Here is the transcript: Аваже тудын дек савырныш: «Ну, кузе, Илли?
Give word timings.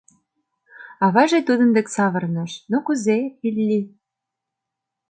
Аваже 1.05 1.39
тудын 1.47 1.69
дек 1.75 1.87
савырныш: 1.95 2.51
«Ну, 2.71 2.77
кузе, 2.85 3.17
Илли? 3.47 3.79